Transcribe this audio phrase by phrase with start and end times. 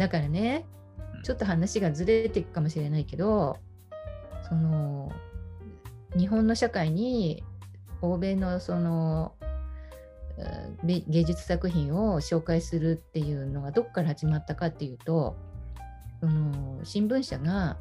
[0.00, 0.64] だからね
[1.24, 3.58] ちょっと話がずれていくかもしれないけど
[4.48, 5.12] その
[6.16, 7.44] 日本の社会に
[8.00, 9.34] 欧米のその
[10.82, 15.36] 芸術作品を紹介するっていうのがどこから始まったかっていうと
[16.20, 17.76] その新聞社が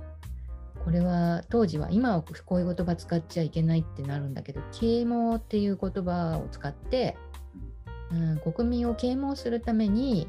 [0.83, 7.15] これは当時は今はこういう言葉使っちゃいけないってなるんだけど啓蒙っていう言葉を使って、
[8.11, 10.27] うん、国民を啓蒙するために、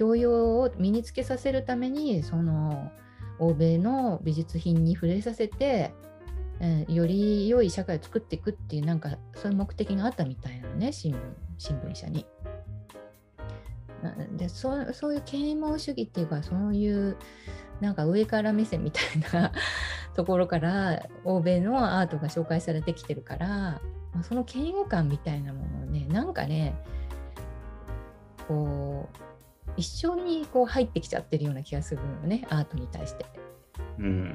[0.00, 2.90] 教養を身につけさせるためにその
[3.38, 5.92] 欧米の美術品に触れさせて、
[6.58, 11.18] うん、より良い社会を作っていくっていうなんかそういう目的があったみたいなね新聞
[11.58, 12.24] 新聞社に。
[14.38, 17.18] でそそういう啓蒙主義っていうかそういう
[17.82, 19.04] なんか上から目線みたい
[19.34, 19.52] な
[20.16, 23.82] ところから欧米のアートが紹介されてきてるから、
[24.22, 26.74] その嫌悪感みたいなものをねなんかね
[28.48, 29.29] こう
[29.80, 33.26] 一緒にこう入ってきちゃってるような気がするのねアートに対して。
[33.98, 34.34] うん、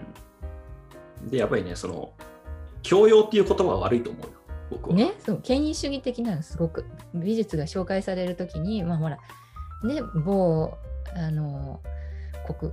[1.28, 2.14] でやっぱりねその
[2.82, 4.30] 教養っていう言葉は悪いと思うよ
[4.70, 4.96] 僕は。
[4.96, 9.18] ねそう権威主義的なのすごく美術が紹介される時にまあほら
[9.84, 10.78] ね某
[11.16, 11.80] あの
[12.46, 12.72] 国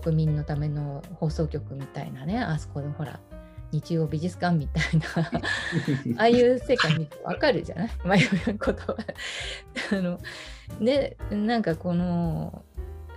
[0.00, 3.20] 国民のための放送局みたいなねあそこでほら
[3.72, 7.90] 日曜美術館みたいな ああいう世界見てわかるじゃない？
[8.04, 8.98] まあいうことは
[9.92, 10.18] あの
[10.80, 12.64] でなんかこの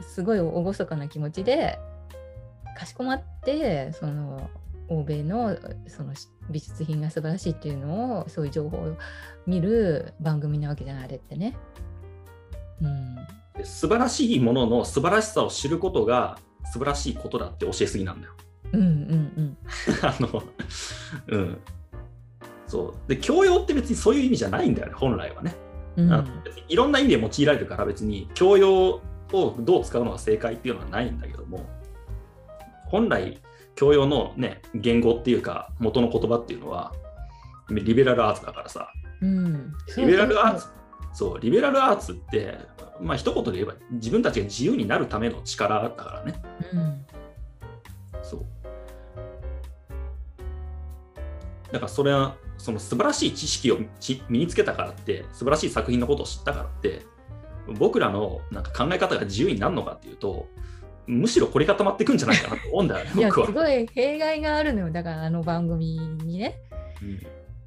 [0.01, 1.79] すごい厳かな気持ちで
[2.77, 4.49] かしこまってその
[4.89, 6.13] 欧米のその
[6.49, 8.97] 美術品が素晴らしいっていうのをそういう情報を
[9.47, 11.55] 見る番組なわけじゃないあれってね。
[12.81, 18.33] うん、素晴らしいものの素晴らしさを知ることが素晴らしいことだって教えすぎなんだよ。
[18.73, 19.57] うんうんうん。
[20.01, 20.43] あの、
[21.27, 21.57] うん。
[22.67, 23.09] そう。
[23.09, 25.55] で、教養って別にそういう意味じゃないんだよね、本来はね。
[25.95, 26.25] うん、
[26.67, 28.99] いろんな意味で用いられるから別に教養
[29.31, 31.65] をどう使うのが正解っていうのはないんだけども、
[32.85, 33.39] 本来、
[33.75, 36.93] 教養のね、言語っていうか、元の言葉っていうのは、
[37.69, 38.91] リベラルアーツだからさ。
[39.21, 40.67] うん、リベラルアーツ
[41.13, 42.57] そう、リベラルアーツって、
[42.99, 46.41] まあ一言で言えば自分たちが自由になるための力だからね。
[46.73, 47.02] うん、
[51.73, 53.79] だからそれはその素晴らしい知識を
[54.29, 57.01] 身につけたからって素晴らしい作品のことを知ったからって
[57.79, 60.47] 僕らのなんか考え方が自由になるのかっていうと
[61.07, 66.59] むしろ凝り固まっていくんじゃないかなと思うんだよね いやすごい弊害があるのよだからあの番組にね、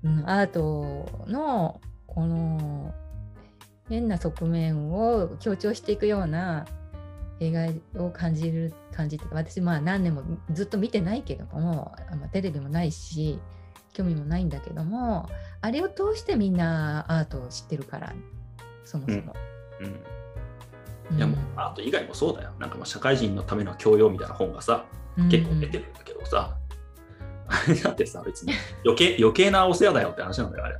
[0.05, 2.95] うん、うん、アートのこの
[3.89, 6.65] 変な側面を強調していくような
[7.41, 7.50] 映
[7.95, 10.22] 画を感じる感じって私まあ何年も
[10.53, 13.41] ずっと見てないけども、まあ、テレビもないし
[13.97, 15.27] 興味もないんだけども
[15.62, 18.12] あれを通してみんなアートを知ってるから
[18.84, 19.34] そもそも。
[19.81, 19.87] うん、
[21.11, 22.53] うん、いやもうアート以外もそうだよ。
[22.59, 24.84] なんかまあ社会人のための教養みたいな本がさ、
[25.31, 26.57] 結構出てるんだけどさ、
[27.49, 28.53] あ れだってさ、別に
[28.84, 30.77] 余計余計なお世話だよって話なんだよ、あれ。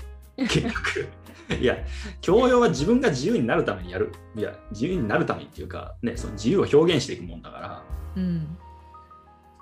[0.47, 1.09] 結局。
[1.61, 1.77] いや、
[2.21, 4.13] 教養は自分が自由になるためにやる。
[4.37, 7.83] いや、自由になるためにっていうか、ね、その自由を表現していくもんだから、
[8.17, 8.57] うん、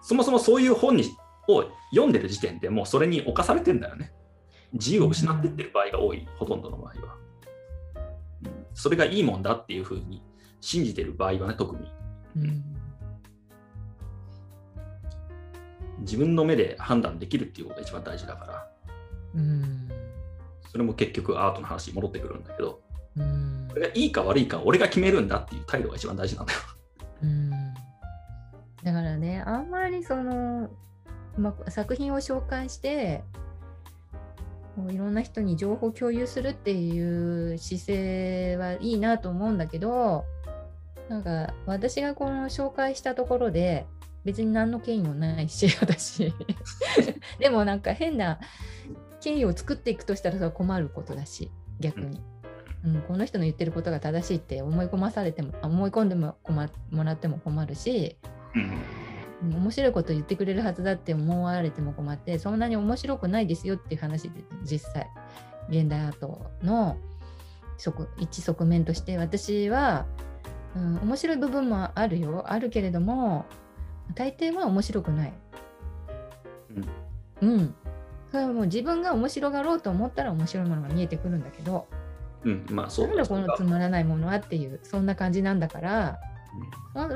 [0.02, 1.04] そもそもそういう本に
[1.48, 4.12] を読んでる時点でもうそれに侵されてんだよね。
[4.72, 7.16] 自由を失ってってる場合が多い、ほとんどの場合は。
[8.44, 10.22] うん、それがいいもんだっていうふうに
[10.60, 11.92] 信じてる場合はね、特に。
[12.36, 12.64] うん、
[16.00, 18.70] 自分の目で判断できるっていうことが一番大事だから。
[19.36, 19.88] うん、
[20.68, 22.80] それも結局アートの話に戻ってくるんだけど、
[23.16, 26.58] うん、それがいいか悪いか俺が決めるんだっていう態度が一番大事なんだよ。
[27.22, 30.68] うん、だからね、あんまりその
[31.36, 33.22] まあ、作品を紹介して
[34.76, 40.24] もういろんな人に情報共有するっていう姿勢はいいなと思うんだけど
[41.08, 43.86] なんか私がこの紹介したところで
[44.24, 46.32] 別に何の権威もないし私。
[47.38, 48.40] でもなんか変な
[49.20, 52.22] 権威を作っていくとしたらそれは困ることだし逆に、
[52.84, 56.36] うん、この人の言ってることが正しいって思い込まされても思い込んでも
[56.90, 58.16] もらっても困るし、
[58.54, 59.03] うん
[59.42, 65.10] 面白いこと言ってくれるはずだって思われても困ってそんなに面白くないですよっていう話で実際
[65.68, 66.96] 現代アートの
[68.18, 70.06] 一側面として私は、
[70.76, 73.46] うん、面白い部分もあるよあるけれども
[74.14, 75.32] 大抵は面白くない。
[77.40, 77.74] うん、うん、
[78.30, 81.86] それはもう自分が面白がろうと思ったら面白いものが見えてくるんだけど、
[82.44, 82.66] うん。
[82.70, 86.18] まあ、そうなんだこのつまらないものはっていうそんな感じなんだから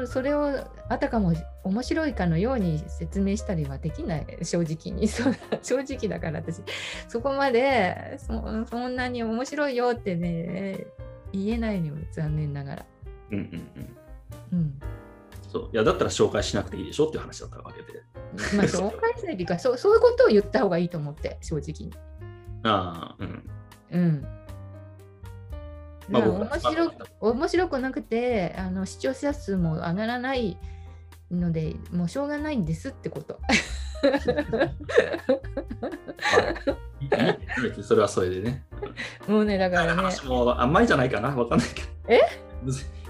[0.07, 1.33] それをあたかも
[1.65, 5.31] 面白いかのように説明したりはできない正直に正
[5.79, 6.63] 直だから私
[7.09, 10.87] そこまでそんなに面白いよってね
[11.33, 12.87] 言えないのよ残念ながら。
[13.31, 13.47] うんうん
[14.53, 14.81] うんうん。
[15.49, 18.03] そういやだったら紹介しなくていいでしょっていう話だったわけで。
[18.57, 21.93] まあ、 紹介するっていうかそう、そういうことを言った方がいいと思って、正直に。
[22.65, 23.51] ああ、うん。
[23.91, 24.38] うん。
[26.09, 30.59] まあ面白く面白くなくてあの視聴者数も上がらない
[31.31, 33.39] のでもうしょうがないんですってこと。
[37.83, 38.65] それはそれでね。
[39.27, 41.89] もうねだからね話もあんまりじゃないかな、わかんないけど。
[42.09, 42.21] え？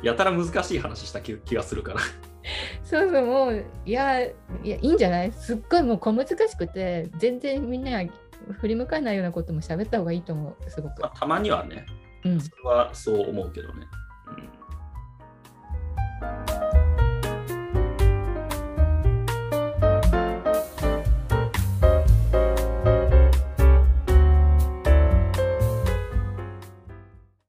[0.03, 2.01] やたら難しい話した気気がするから。
[2.83, 4.35] そうそうもういやい
[4.65, 5.33] やいいんじゃない？
[5.33, 8.11] すっごいもう小難しくて全然みんなが
[8.61, 11.09] 振り向かないようなことも喋った方がいいと思うすごくま。
[11.09, 11.85] あ、たまにはね、
[12.25, 13.87] うんそれはそう思うけどね。